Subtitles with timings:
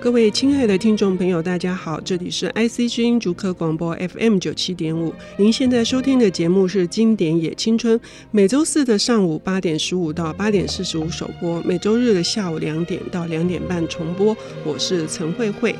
[0.00, 5.12] 各位亲爱的听众朋友，大家好，这里是 IC 之音竹科广播 FM 九七点五。
[5.36, 7.98] 您现在收听的节目是《经典也青春》，
[8.30, 14.34] 每周四的上午八点十五到八点四十五首播，每周日的下午两点到两点半重播。
[14.64, 15.76] 我是陈慧慧。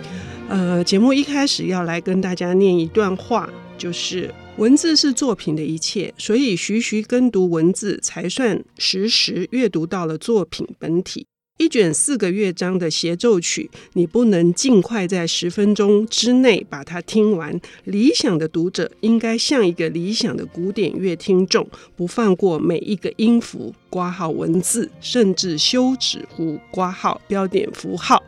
[0.51, 3.49] 呃，节目一开始要来跟大家念一段话，
[3.79, 11.27] 就是文字是作品的一切，所以徐徐跟读文字，才算实时阅读到了作品本体。
[11.61, 17.61] 一卷四个乐章的协奏曲，你不能尽快在十分钟之内把它听完。
[17.85, 28.23] 理想的读者应该像一个理想的古典乐听众，不放过每一个音符、括号文字，甚至休止符、括号标点符号。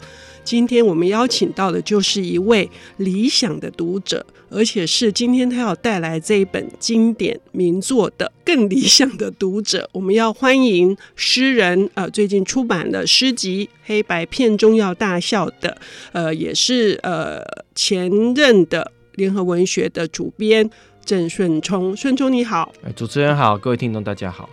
[0.44, 9.88] 今天我们邀请到的就是一位理想的读者，而且是今天他要带来这一本经典名作的更理想的读者。
[9.92, 15.70] 我们要欢迎诗人，呃，最近出版的诗集《黑白片中要大笑的》，
[16.12, 17.40] 呃，也是呃
[17.74, 20.68] 前任的联合文学的主编
[21.04, 21.96] 郑顺聪。
[21.96, 24.48] 顺聪你好，哎，主持人好，各位听众大家好。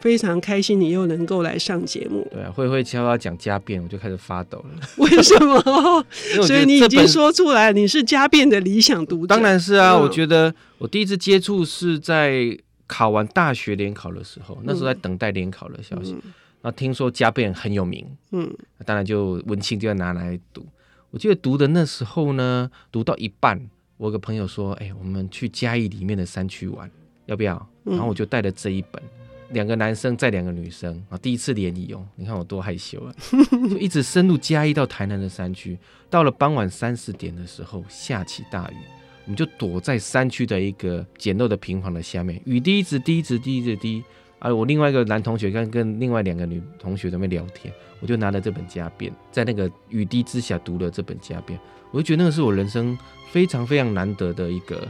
[0.00, 2.26] 非常开心你又能够来上节目。
[2.32, 4.80] 对啊，慧慧悄悄讲家变，我就开始发抖了。
[4.96, 6.04] 为什么？
[6.42, 9.28] 所以你已经说出来，你是家变的理想读者。
[9.28, 12.58] 当然是啊，嗯、我觉得我第一次接触是在
[12.88, 16.14] 考完大学联考的时候，那时候在等待联考的消息。
[16.14, 18.52] 嗯、然后听说家变很有名，嗯，
[18.84, 20.66] 当然就文青就要拿来读。
[21.12, 23.60] 我记得读的那时候呢，读到一半，
[23.96, 26.90] 我有个朋友说：“哎、欸，我们去嘉义里面的山区玩，
[27.26, 27.54] 要不要？”
[27.84, 29.02] 然后我就带了这一本。
[29.50, 33.14] 两个男生载两个女生啊，第一次联谊哦，你看我多害羞啊，
[33.68, 38.76] 就一直深入嘉义到台南的山区，到了傍晚三四点的时候下起大雨，
[39.26, 44.02] 我们就躲在山区的一个简陋的平房的下面，雨滴一直滴一直滴一直滴
[44.38, 51.60] 啊，我另外一个男同学跟跟另外两个女同学在那边聊天，我就拿了这本家变，在那个雨滴之下读了这本家变，
[51.92, 52.98] 我就觉得那个是我人生
[53.30, 54.88] 非常非常难得的一个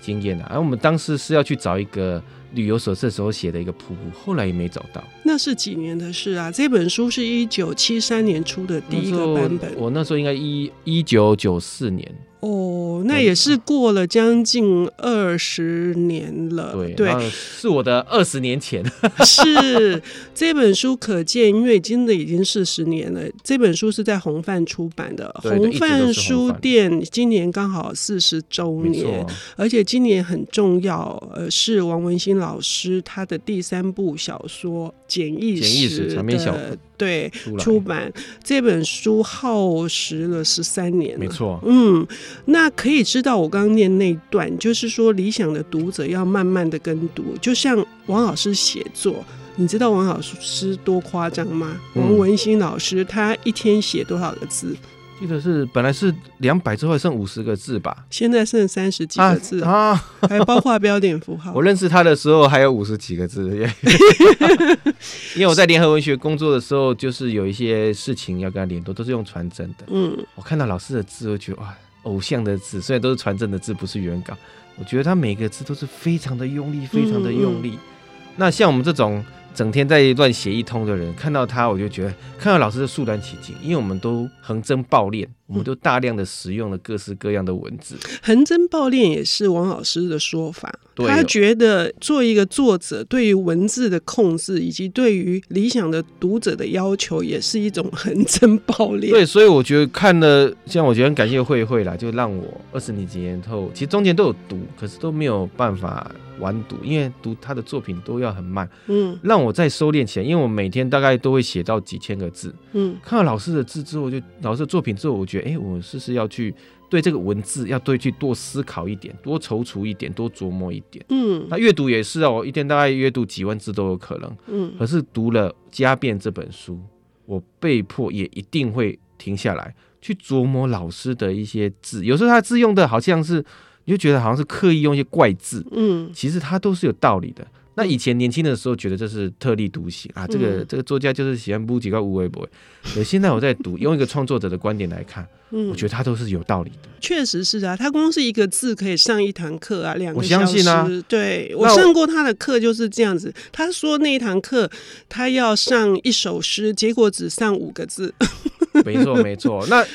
[0.00, 2.22] 经验啊，而我们当时是要去找一个。
[2.54, 5.02] 旅游手册时候写的一个瀑布，后来也没找到。
[5.24, 6.50] 那是几年的事啊？
[6.50, 9.72] 这本书是一九七三年出的第一个版本。
[9.76, 12.10] 我那时候应该一一九九四年。
[12.40, 16.74] 哦，那也是过了将近二十年了。
[16.74, 18.84] 对对，是我的二十年前。
[19.24, 20.00] 是
[20.32, 23.22] 这本书可见，因为真的已经四十年了。
[23.42, 29.26] 这本书是在红范出版的，红范书店今年刚好四十周年，
[29.56, 36.10] 而且今年很重要，呃，是王文兴老师他的第三部小说《简易史》
[36.44, 36.78] 的。
[36.98, 41.58] 对，出版这本书耗时了十三年，没错。
[41.64, 42.06] 嗯，
[42.46, 49.24] 那可以知道我刚刚念那一段，就是说理想的读者要慢慢的跟读，就像王老师写作，
[49.56, 51.78] 你知道王老师多夸张吗？
[51.94, 54.74] 嗯、王文新老师他一天写多少个字？
[55.18, 61.52] 记得是本来是两百，之后剩五十个字吧，现在剩三十几个字啊，啊 还包括标点符号。
[61.56, 63.48] 我认识他的时候还有五十几个字，
[65.34, 69.86] 因为我在联合文学工作的时候，就是有一些事情要跟他联络，都是用传真的。
[69.88, 74.36] 嗯，我看到老师的字，我觉得哇，偶像的字，虽然都是传真的字，不是原稿，
[74.76, 77.70] 我觉得他每个字都是非常的用力，非常的用力。
[77.70, 79.24] 嗯嗯，那像我们这种。
[79.56, 87.96] 整天在乱写一通的人，看到他我就觉得，看到老师就肃然起敬，因为我们都横征暴敛，我们都大量的使用了各式各样的文字。
[88.22, 99.10] 横征暴敛也是王老师的说法，他觉得做一个作者，对于文字的控制以及对于理想的读者的要求，也是一种横征暴敛。
[99.10, 106.10] 对，所以我觉得看了，像我觉得很感谢慧慧啦，就让我二十几年后，其实中间都有读，可是都没有办法。
[106.38, 110.22] 完读，因为读他的作品都要很慢，嗯，让我再收敛起来。
[110.22, 116.54] 因为我每天大概都会写到几千个字，嗯，看到老师的字之后，就老师的作品之后，我觉得，哎、欸，我是不是要去
[116.88, 126.80] 对这个文字要对去多思考一点，多踌躇一点，多琢磨一点，嗯，那阅读也是哦，一天大概阅读几万字都有可能，嗯，可是读了《家变》这本书，
[127.24, 133.44] 我被迫也一定会停下来去琢磨老师的一些字，有时候他字用的好像是。
[133.88, 137.46] 你就觉得好像是刻意用一些怪字，嗯，其实它都是有道理的。
[137.76, 142.48] 那以前年轻的时候觉得这是特立独行啊，这个这个作家就是喜欢补几个无为不为。
[142.94, 146.88] 对，现在我在读，用一个创作者的观点来看，嗯，我觉得他都是有道理的。
[147.00, 150.42] 确实是啊，他光是一个字可以上一堂课啊，两个小时。
[150.42, 153.32] 我相信啊，对，我上过他的课就是这样子。
[153.52, 154.70] 他说那一堂课
[155.08, 158.14] 他要上一首诗，结果只上五个字。
[158.86, 159.66] 没错，没错。
[159.68, 159.86] 那。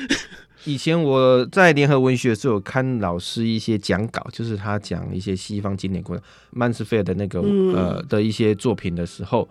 [0.65, 6.21] 以前我在联合文学的时候，看老师一些讲稿，就是他讲一些西方经典故事，
[6.51, 9.47] 曼斯菲尔的那个呃的一些作品的时候，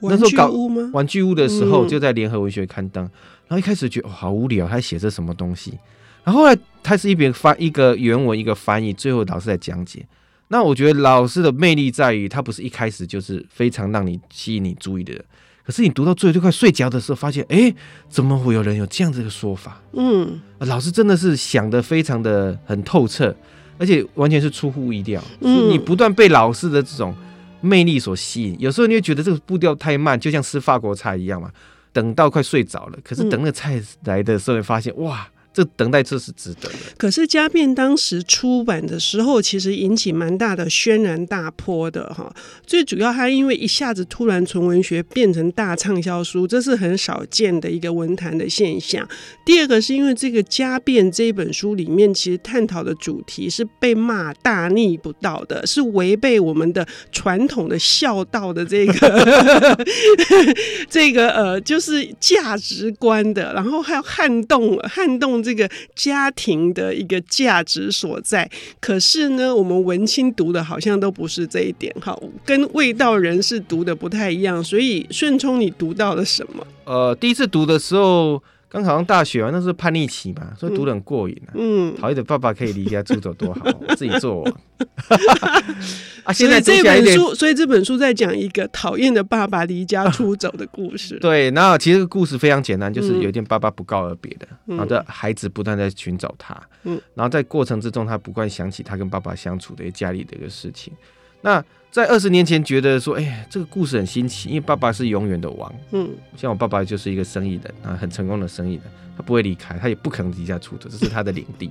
[0.00, 0.50] 那时候搞？
[0.92, 3.04] 玩具屋的时候就在联合文学刊登，
[3.46, 5.78] 然后一开始觉得、哦、好无聊，他写着什么东西？
[6.24, 10.06] 然后后来他是一边翻一个原文一个翻译，最后老师在讲解。
[10.48, 15.24] 那我觉得老师的魅力在于，他不是一开始就是非常让你吸引你注意的人，
[15.68, 17.70] 可是你读到最后就快睡着的时候，发现哎，
[18.08, 19.78] 怎么会有人有这样子的说法？
[19.92, 23.36] 嗯，老师真的是想的非常的很透彻，
[23.76, 25.22] 而且完全是出乎意料。
[25.40, 27.14] 嗯，你不断被老师的这种
[27.60, 31.50] 魅力所吸引，有时候你会觉得这个步调太慢，就像吃法国菜一样嘛，
[31.92, 35.28] 等到快睡着了，可是等那菜来的时候，你发现哇。
[35.52, 36.74] 这等待这是值得的。
[36.96, 42.32] 可是家变当时出版的时候，其实引起蛮大的轩然大波的哈。
[42.66, 49.08] 最主要，它因为一下子突然从文学变成大畅销书，这是很少见的一个文坛的现象。
[49.44, 59.86] 第二个是因为这个家变这一本书里面，其实探讨的主题是被骂大逆不道的，是违背我们的传统的孝道的这个
[60.88, 65.37] 这个呃，就是价值观的，然后还要撼动撼动。
[65.42, 68.50] 这个家庭的一个价值所在，
[68.80, 74.62] 可是呢，我们文青读的好像都不是这一点，哈，跟味道人士读的不太一样。
[74.62, 76.66] 所以顺冲，你读到了什么？
[76.84, 78.42] 呃，第一次读的时候。
[78.70, 81.50] 刚考上大学啊，那是叛逆期嘛，所以读得很过瘾啊。
[81.54, 83.64] 嗯，讨厌的爸爸可以离家出走多好，
[83.96, 84.44] 自己做。
[86.24, 91.16] 啊，现在这本书，所以这本书在讲一个讨厌的爸爸离家出走的故事。
[91.16, 96.54] 啊、 对，然后其实这个故事非常简单，就是有一天爸爸不告而别的，嗯、然后这孩子不断在寻找他，
[96.84, 100.92] 嗯，然后在过程之中，他不断想起他跟爸爸相处的家里的一个事情。
[101.40, 105.72] 那在二十年前觉得说，哎、欸，这个故事很新奇，因为爸爸是永远的王。
[105.92, 108.82] 嗯，像我爸爸就是一个生意人啊，很成功的生意人，
[109.16, 111.70] 他不会离开，他也不可能离家出走，这是他的领地。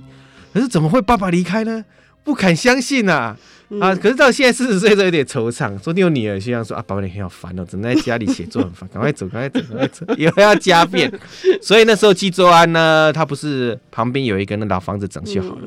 [0.52, 1.84] 可是怎么会爸爸离开呢？
[2.24, 3.34] 不敢相信啊！
[3.80, 5.82] 啊，可是到现在四十岁都有点惆怅。
[5.82, 11.10] 说你有女儿，希望说啊，爸爸你很好烦哦，整天在家里写作很烦，赶快走，赶快走，赶快走，以后要加变。
[11.62, 15.62] 所以那时候基州安呢，他不是旁边有一个那老房子整修好了。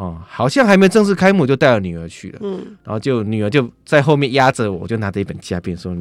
[0.00, 5.94] 哦，好像还没正式开幕就带了女儿去了，嗯，然后就女儿就在后面压着我，就拿着一本家变说：“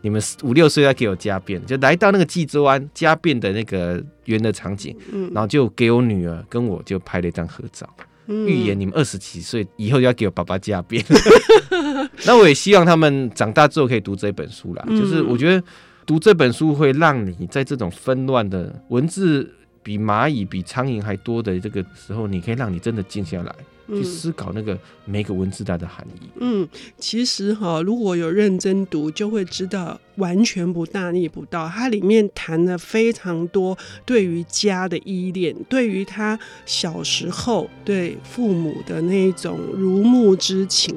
[0.00, 7.84] 你们五六岁要给我家变。”就来到那个济州湾家变的那个圆的场景，嗯，然后就给我女儿跟我就拍了一张合照，
[8.28, 11.04] 嗯，预言你们二十几岁以后要给我爸爸家变。
[12.24, 15.60] 那我也希望他们长大之后可以读这本书啦，就是我觉得
[16.06, 19.52] 读这本书会让你在这种纷乱的文字。
[19.82, 23.54] 比蚂蚁、比苍蝇还多的这个时候，你可以让你真的静下来，
[23.88, 26.28] 去思考那个每个文字它的含义。
[26.38, 26.68] 嗯，
[26.98, 31.68] 其实哈，如果有认真读，就会知道完全不大逆不道。
[31.68, 33.76] 它里面谈了非常多
[34.06, 40.94] 对于家的依恋，对于他小时候对父母的那种如沐之情。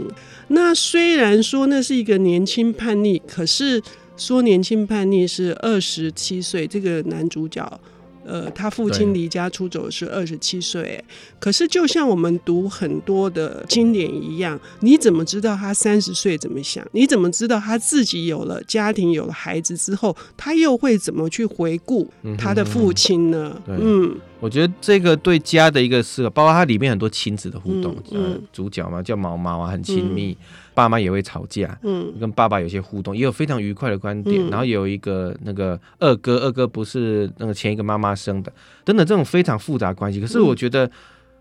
[0.50, 3.82] 那虽然说那是一个年轻叛逆，可是
[4.16, 7.82] 说年轻叛逆是二十七岁，这个男主角。
[8.26, 11.04] 呃，他父亲离家出走是二十七岁，
[11.40, 16.86] 可是就像我们读很多的经典一样，你怎么知道他三十岁怎么想？
[16.92, 23.62] 你怎么知道他自己有了家庭、有了孩子之后，他又会怎么去回顾他的父亲呢？
[23.68, 30.38] 嗯，嗯，我觉得这个对家的一个思考，包括它里面很多亲子的互动，嗯，嗯，主角嘛叫毛毛啊，很亲密。
[30.40, 30.46] 嗯
[30.76, 34.46] 爸妈也会吵架，嗯，跟爸爸有些互动，也有非常愉快的观点。
[34.46, 38.52] 嗯、然后有一个那个二哥，二哥不是那个前一个妈妈生的，
[38.84, 40.20] 等等这种非常复杂关系。
[40.20, 40.92] 可是我觉得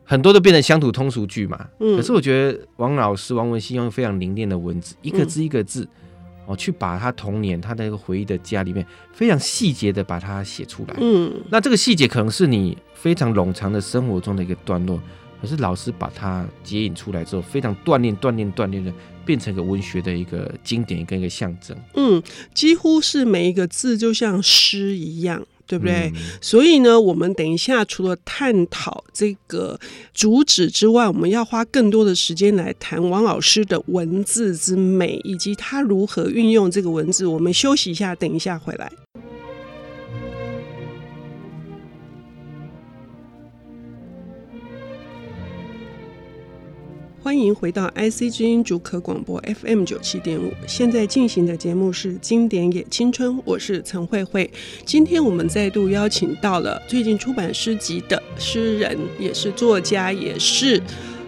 [0.05, 1.67] 很多都变成乡土通俗剧嘛。
[1.81, 5.89] 嗯、可是我觉得王老师王文兴用非常凝练的文字，一个字一个字，
[6.47, 10.95] 哦、嗯，去把他童年他的一个回忆的家里面非常细节的把它写出来。
[11.01, 15.01] 嗯，那这个细节可能是你非常冗长的生活中的一个段落，
[15.41, 18.93] 可是老师把它接引出来之后，非常锻炼锻炼锻炼的。
[19.27, 22.23] 变成一个文学的一个经典跟一个象征，嗯，
[22.53, 26.13] 几乎是每一个字就像诗一样，对不对？
[26.15, 29.79] 嗯、所以呢，我们等一下除了探讨这个
[30.13, 37.27] 主旨之外，我们要花更多的时间来谈王老师的文字之美，以及他如何运用这个文字。
[37.27, 39.04] 我们休息一下，等一下回来。
[47.35, 54.49] 欢迎回到 IC 之音主客广播 FM 九七点五，现在进行的节目是《经典也青春》，我是陈慧慧。
[54.85, 60.81] 今天我们再度邀请到了最近出版诗集的诗人，也是作家，也是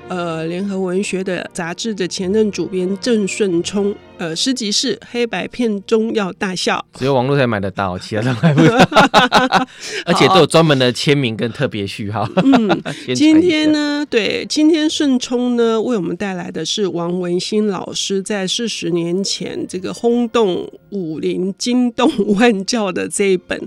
[0.09, 8.77] 呃联合文学的杂志的前任主编郑顺聪呃诗集是黑白片中要大笑，只有网络才买得到，其他都买不到，
[10.07, 12.29] 而且都有专门的签名跟特别序号。
[12.37, 12.83] 嗯，
[13.15, 23.61] 今天呢，对，今天顺冲呢为我们带来的是王文新老师在四十年前这个轰动武林、惊动万教的这一本，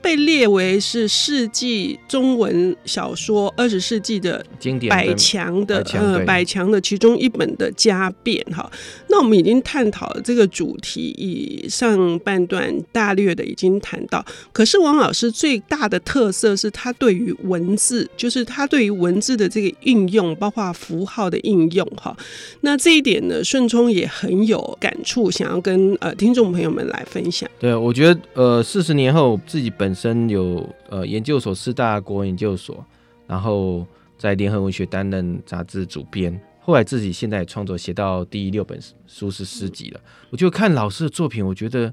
[0.00, 8.68] 被列为是世纪中文小说二十世纪的经典百强的呃百强的其中一本的家变哈。
[9.08, 14.24] 那我们已经探讨这个主题，以上半段大略的已经谈到。
[14.52, 22.16] 可是王老师最大的特色是他对于文字，就是他对于文字的这个运用，包括符号的应用哈。
[22.62, 27.48] 那这一点呢，顺冲也很有感触，想要跟呃听众朋友们来分享。
[27.60, 32.84] 对，我觉得呃四十年后自己本身有呃研究所，四大国文研究所，
[33.26, 36.40] 然后在联合文学担任杂志主编。
[36.64, 40.00] 后来自己现在也创作写到第六本书是诗集了，
[40.30, 41.92] 我就看老师的作品，我觉得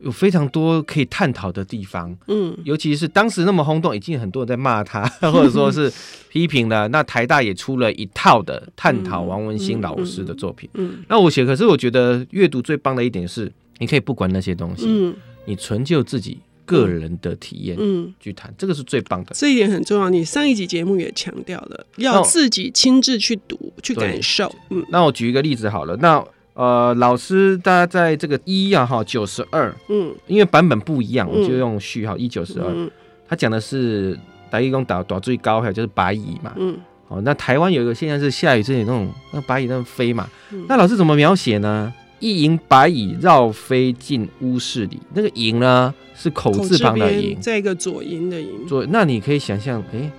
[0.00, 2.16] 有非常多可以探讨的地方。
[2.26, 5.92] 嗯，尤其是当时那么轰动，已经很多人在骂他， 或者说是
[6.28, 6.88] 批评了。
[6.88, 10.68] 那台大也出了一套的探讨王文兴老师的作品。
[10.74, 16.38] 嗯，那我写，可是我觉得阅读最棒的一点是，你可以不管那些东西，嗯，你纯就自己。
[16.68, 20.10] 个人的体验，嗯，去谈这个是最棒的，这一点很重要。
[20.10, 24.54] 你上一集节目也强调了，要自己亲自去读、去感受。
[24.68, 25.96] 嗯，那我举一个例子好了。
[25.96, 26.22] 那
[26.52, 32.90] 呃，老师大家在这个一啊哈九十二，嗯，因为版本不一样，我就用序号一九十二。
[33.28, 34.18] 他讲的是
[34.50, 36.76] 打一工打打最高，还有就是白蚁嘛，嗯，
[37.08, 40.28] 哦，那台湾有一个现象是下雨之前那种那白蚁那飞嘛，
[40.66, 41.92] 那老师怎么描写呢？
[42.20, 48.66] 一营白蚁绕飞进屋室里，那个营呢是口字旁的营，再一个左营的营。
[48.66, 50.12] 左，那你可以想象，哎、欸，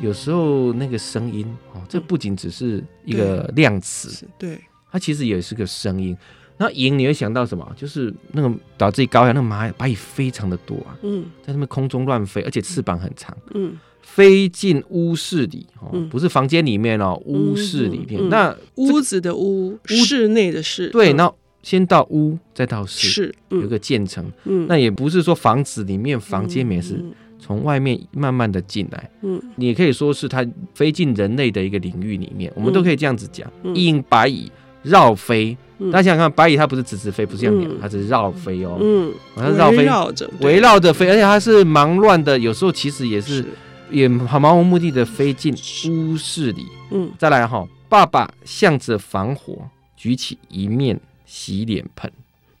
[0.00, 6.16] 有时候那个声音哦，这不仅只是一个量词，对，它其实也是个声音。
[6.58, 7.66] 那营你会想到什么？
[7.76, 18.28] 就是那个导致高压，那个蚂蚁白蚁非常的多啊，嗯，在那边空中乱飞，而且翅膀很长，嗯，飞进屋室里哦，不是房间里面哦，屋室里面。
[18.28, 21.32] 那屋子的屋，室内的室，对，那。
[21.62, 24.28] 先到屋，再到室，有个渐层。
[24.46, 27.00] 嗯，那也不是说房子里面、房间里面是
[27.38, 29.08] 从外面慢慢的进来。
[29.22, 30.44] 嗯，你也可以说是它
[30.74, 33.48] 飞进人类的一个领域里面，我们都可以这样子讲。
[33.74, 34.50] 一营白蚁
[34.82, 35.56] 绕飞，
[35.92, 38.76] 大家想想看，白蚁它不是直直飞，不是这样鸟，它是绕飞哦。
[38.80, 43.44] 嗯，它绕飞，围绕着，围绕着飞，而且它是忙乱的，有时候其实也是
[43.92, 45.54] 也很漫无目的的飞进
[45.90, 46.66] 屋室里。
[46.90, 49.58] 嗯，再来哈，爸爸向着防火
[49.96, 50.98] 举起一面。
[51.24, 52.12] 洗脸盆，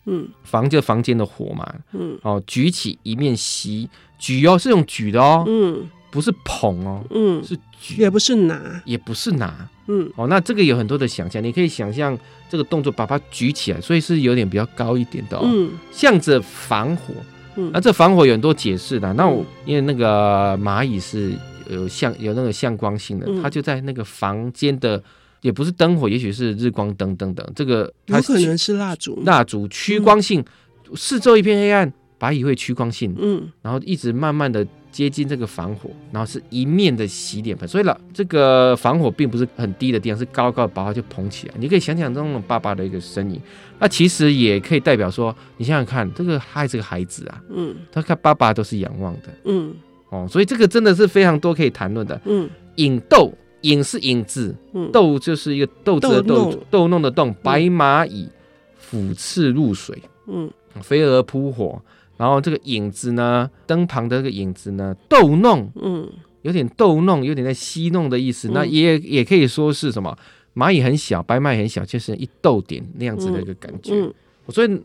[0.06, 3.86] 嗯，防就房间的火嘛，嗯，哦，举起一面洗，
[4.18, 17.12] 举哦是用举的哦，嗯，不是捧哦，嗯，是举，也不是拿，也不是拿，嗯，哦，那这个有很多的想象，你可以想象这个动作把它举起来，所以是有点比较高一点的哦，嗯，向着防火，
[17.56, 21.32] 嗯，那这防火有很多解释的，那我因为那个蚂蚁是
[21.68, 25.02] 有向有那个向光性的，它就在那个房间的。
[25.42, 27.44] 也不是灯火，也许是日光灯等等。
[27.52, 30.40] 这个它有可能是蜡烛，蜡烛趋光性，
[30.88, 37.66] 嗯、四周一片黑暗，白蚁会趋光性，嗯，然后一直慢慢的接近这个防火，然后是一面的洗脸盆。
[37.66, 41.54] 所以了，这个防火并不是很低的地方，是高高的把它就捧起来。
[41.58, 43.40] 你可以想想这种爸爸的一个身影，
[43.80, 49.74] 那其实也可以代表说，你想想看，这个还是个孩子啊，嗯，他看爸爸都是仰望的，嗯，
[50.10, 53.32] 哦，所以这个真的是非常多可以谈论的，嗯，引逗。
[53.62, 54.52] 影是影字，
[54.92, 57.32] 逗就是一个斗子的豆，逗弄的动。
[57.44, 58.28] 白蚂蚁
[58.76, 59.96] 俯翅入水，
[60.26, 61.80] 嗯，飞蛾扑火。
[62.22, 66.08] 然后这个影子呢，灯旁的这个影子呢，逗弄，嗯，
[66.42, 68.50] 有点逗弄，有点在戏弄的意思。
[68.50, 70.16] 那也也可以说是什么？
[70.54, 74.08] 蚂蚁很小，白蚂蚁很小，就是一逗点那样子的一个感觉。
[74.50, 74.82] 所以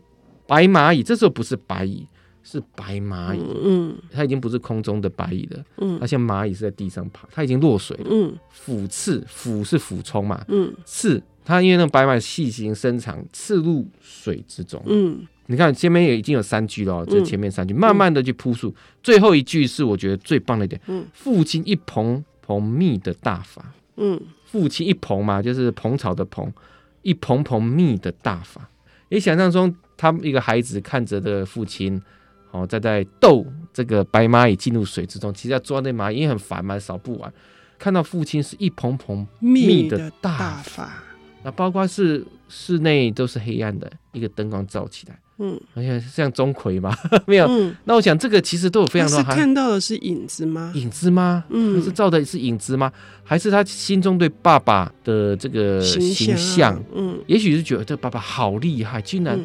[0.48, 2.04] 白蚂蚁这时候不是白蚁。
[2.50, 26.52] 是白蚂蚁，嗯，它已经不是空中的白蚁了，嗯，它像蚂蚁是在地上爬，它已经落水了，嗯，俯刺，俯是俯冲嘛，嗯，刺，它因为那个白蚂蚁细形伸长，刺入水之中，嗯，你看前面也已经有三句了，这前面三句慢慢的去铺述，最后一句是我觉得最棒的一点，嗯，父亲一捧捧蜜的大法，嗯，父亲一捧嘛，就是捧草的捧，
[27.02, 28.68] 一捧捧蜜的大法，
[29.08, 32.00] 你想象中他们一个孩子看着的父亲。
[32.50, 37.30] 哦，在在逗这个白蚂蚁进入水之中，其实要抓那蚂蚁因为很烦嘛，扫不完。
[37.78, 41.04] 看到父亲是一蓬蓬密的大法，
[41.44, 45.20] 那包括是室内都是黑暗的，一个灯光照起来。
[45.38, 46.94] 嗯，而且像钟馗嘛？
[47.26, 47.46] 没有。
[47.46, 49.22] 嗯、那我想这个其实都有非常多。
[49.22, 50.72] 他是看到的是影子吗？
[50.74, 51.44] 影子吗？
[51.50, 52.92] 嗯，是照的是影子吗？
[53.22, 56.74] 还是他心中对爸爸的这个形象？
[56.74, 59.38] 啊、嗯，也许是觉得这爸爸好厉害，竟然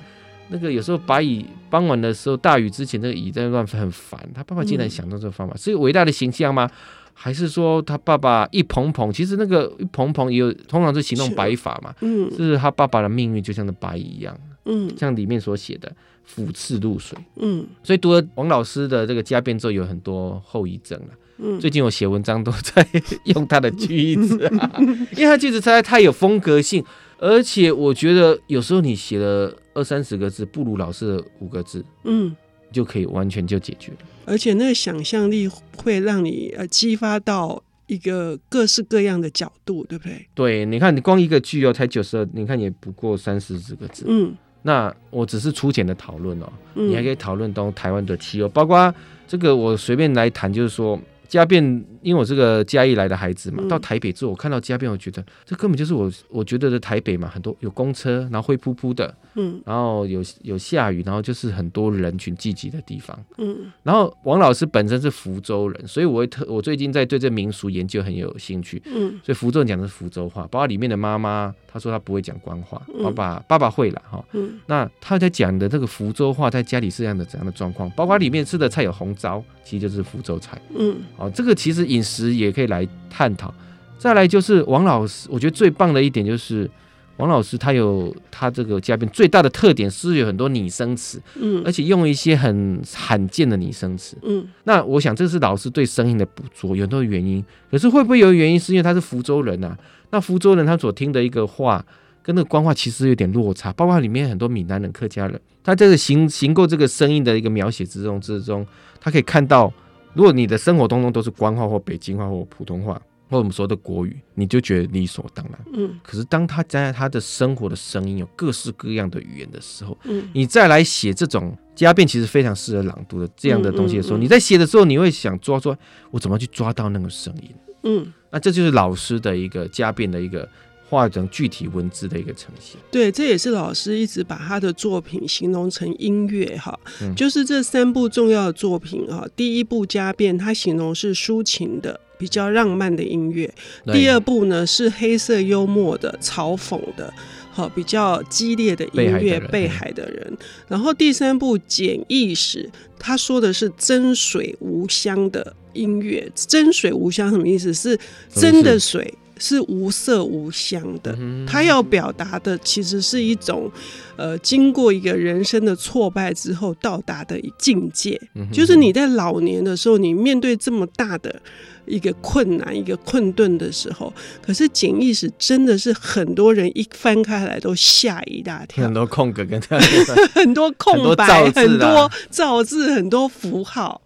[0.50, 4.20] 那个有时候白蚁傍晚的时候，大雨之前，那个蚁在乱飞很烦。
[4.34, 6.70] 他爸爸竟然想到这个方法，嗯、是伟大的形象吗？
[7.14, 9.14] 还是说他爸爸一蓬蓬？
[9.14, 11.94] 其实那个一蓬蓬也有，通常是行动白发嘛。
[12.02, 14.36] 嗯，是他爸爸的命运就像那白蚁一样。
[14.66, 15.92] 嗯，像里面所写的
[16.24, 21.08] 俯刺入水，嗯，所以读了王老师的这个家变之后，有很多后遗症了。
[21.38, 22.88] 嗯，最近我写文章都在
[23.26, 24.72] 用他的句子啊，
[25.18, 26.84] 因为他句子实在太有风格性，
[27.18, 32.34] 而且我觉得有时候你写了二三十个字，不如老师的五个字，嗯，
[32.72, 33.98] 就可以完全就解决了。
[34.26, 40.28] 而且那个想象力会让你呃激发到一个各式各样的角度，对不对？
[40.36, 44.34] 对，你看你光一个句哦，才九十二，你看也不过三四十个字，嗯。
[44.64, 48.94] 那我只是粗浅的讨论哦，你还可以讨论到台湾的气候，包括
[49.28, 51.00] 这个我随便来谈，就是说。
[51.30, 51.64] 家变，
[52.04, 80.96] 因为我这个嘉义来的孩子嘛，到台北之后，我看到家变，我觉得这根本就是我我觉得的台北嘛，很多有公车，然后灰扑扑的，嗯，然后有有下雨，然后就是很多人群聚集的地方，嗯，然后王老师本身是福州人，所以我会特我最近在对这民俗研究很有兴趣，嗯，所以福州人讲的是福州话，包括里面的妈妈，她说他不会讲官话，爸爸爸爸会了哈，嗯，那他在讲的这个福州话，在家里是这样的怎样的状况，包括里面吃的菜有红糟，其实就是福州菜，嗯。
[81.18, 83.52] 哦，这个其实饮食也可以来探讨。
[83.98, 86.70] 再来就是王老师，我觉得最棒的一点就是
[87.18, 94.48] 王老师他有他这个嘉宾最大的特点是有很多拟声词，嗯，而且用一些很罕见的拟声词，嗯。
[94.64, 97.44] 那我想这是老师对声音的捕捉，有很多原因。
[97.70, 99.78] 可是会不会有原因是因为他是福州人啊？
[100.10, 101.86] 那福州人他所听的一个话
[102.22, 108.66] 跟那个官话其实有点落差，包括里面很多闽南人、客家人，他这个行行过这个声音的一个描写之中之中，
[109.00, 109.72] 他可以看到。
[110.16, 113.02] 如果你的生活当中都是官话或北京话或普通话
[113.34, 115.60] 或我们说的国语，你就觉得理所当然。
[115.74, 116.00] 嗯。
[116.04, 125.78] 可是当他在他的生活的声音有各式各样的语言的时候，嗯，你再来写这种家变，其实非常适合朗读的这样的东西的时候，嗯嗯嗯、你在写的时候，你会想抓抓，
[126.12, 127.50] 我怎么去抓到那个声音？
[127.84, 128.14] 嗯。
[128.30, 130.48] 那这就是老师的一个家变的一个。
[130.90, 139.28] 画成具体文字的一个呈现，对，这也是老师一直把他的作品形容成音乐哈，嗯、就是这三部重要的作品哈。
[139.36, 143.46] 第一部《家变》，他形容是抒情的、比较浪漫的音乐；
[143.92, 147.14] 第二部呢是黑色幽默的、嘲讽的，
[147.52, 150.38] 好比较激烈的音乐，《被海的人》的人。
[150.70, 152.64] 然后第三部《简易史》，
[152.98, 156.32] 他说的是真水无香的音乐。
[156.34, 157.74] 真水无香什么意思？
[157.74, 158.00] 是
[158.34, 159.14] 真的水。
[159.40, 163.70] 是无色无香的，他要表达的其实是一种，
[164.16, 168.18] 呃，经过一个人生的挫败之后到达的境界，
[168.54, 171.42] 就是你在老年的时候，你面对这么大的
[171.86, 179.62] 一个困难、一个困顿的时候，可是简易史真的是很多人一翻开来都吓一大跳，很多空格跟
[180.34, 184.02] 很多空白，很多造字，很多符号。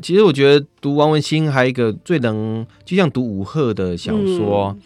[0.00, 4.80] 其实我觉得读王文兴还有一个最能，就像读武贺的小说，嗯、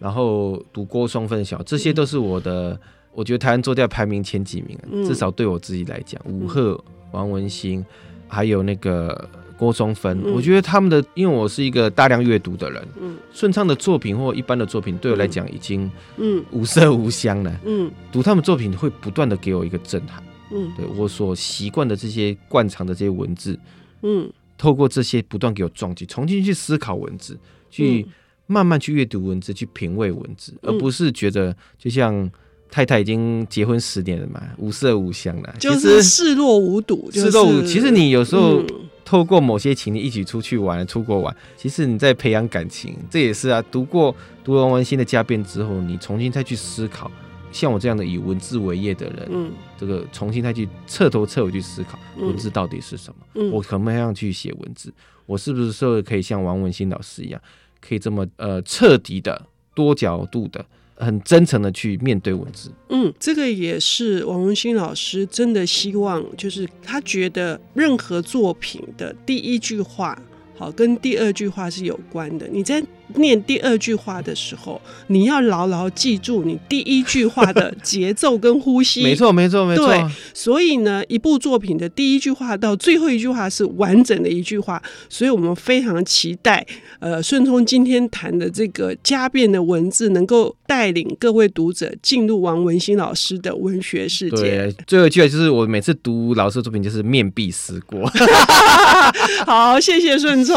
[0.00, 2.80] 然后读郭松汾的小，这些都是我的，嗯、
[3.14, 7.86] 我觉得台湾作家排名前几名，嗯、至少对我自己来讲，武贺、王文兴，
[8.26, 23.58] 还有那个郭松芬，嗯、我觉得他们的，因为我是一个大量阅读的人，嗯，顺畅的作品或一般的作品对我来讲已经，嗯，无色无香了，嗯，读他们作品会不断的给我一个震撼，嗯，对我所习惯的这些惯常的这些文字，
[24.02, 24.30] 嗯。
[24.60, 27.38] 透过这些不断给我撞击，重新去思考文字，
[27.70, 28.04] 去
[28.48, 32.28] 慢慢去阅读文字，去品味文字，嗯、而不是觉得就像
[32.68, 37.08] 太太已经结婚十年了嘛，无色无香了，就是视若无睹。
[37.12, 38.60] 视若无，其实你有时候
[39.08, 43.64] 透过某些情侣一起出去玩、出国玩，其实你在培养感情，这也是啊。
[43.70, 47.10] 读过读完王文兴的家变之后，你重新再去思考。
[47.50, 54.92] 像我这样的以文字为业的人，嗯，这个重新再去彻头彻尾去思考文字到底是什么，嗯，我怎么样去写文字，
[55.24, 57.40] 我是不是说可以像王文新老师一样，
[57.80, 59.42] 可以这么呃彻底的、
[59.74, 60.62] 多角度的、
[60.98, 62.70] 很真诚的去面对文字？
[62.88, 70.20] 嗯，这个也是王文新老师真的希望，就是他觉得任何作品的第一句话。
[70.56, 72.48] 好，跟第二句话是有关的。
[72.48, 72.82] 你在
[73.16, 79.02] 念第二句话的时候，你要牢牢记住你第一句话的节奏跟呼吸。
[79.06, 79.86] 没错，没错，没错。
[79.86, 86.66] 对，所以呢，一部作品的第一句话到最后一句话是完整的一句话，所以我们非常期待，
[87.00, 94.36] 呃，顺聪今天谈的这个加变的文字，能够带领各位读者进入王文兴老师的文学世界。
[94.36, 98.10] 对，最后一句话就是我每次读老师的作品，就是面壁思过。
[99.46, 100.56] 好，谢谢顺聪，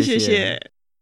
[0.00, 0.18] 谢谢。
[0.18, 0.75] 谢谢谢谢。